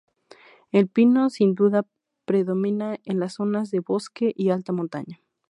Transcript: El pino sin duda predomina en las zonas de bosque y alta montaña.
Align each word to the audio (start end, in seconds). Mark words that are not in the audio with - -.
El 0.71 0.87
pino 0.87 1.29
sin 1.29 1.53
duda 1.53 1.85
predomina 2.25 2.97
en 3.05 3.19
las 3.19 3.33
zonas 3.35 3.69
de 3.69 3.81
bosque 3.81 4.33
y 4.35 4.49
alta 4.49 4.73
montaña. 4.73 5.21